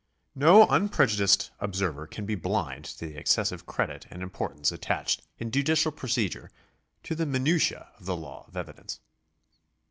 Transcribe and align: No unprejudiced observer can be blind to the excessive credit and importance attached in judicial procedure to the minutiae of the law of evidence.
No 0.33 0.65
unprejudiced 0.65 1.51
observer 1.59 2.07
can 2.07 2.25
be 2.25 2.33
blind 2.33 2.85
to 2.85 3.05
the 3.05 3.15
excessive 3.19 3.67
credit 3.67 4.07
and 4.09 4.23
importance 4.23 4.71
attached 4.71 5.21
in 5.37 5.51
judicial 5.51 5.91
procedure 5.91 6.49
to 7.03 7.13
the 7.13 7.27
minutiae 7.27 7.91
of 7.99 8.05
the 8.05 8.17
law 8.17 8.45
of 8.47 8.57
evidence. 8.57 8.99